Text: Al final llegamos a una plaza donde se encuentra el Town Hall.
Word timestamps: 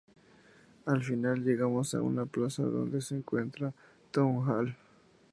Al 0.87 1.03
final 1.03 1.43
llegamos 1.43 1.93
a 1.93 2.01
una 2.01 2.25
plaza 2.25 2.63
donde 2.63 3.01
se 3.01 3.17
encuentra 3.17 3.67
el 3.67 3.73
Town 4.09 4.49
Hall. 4.49 4.75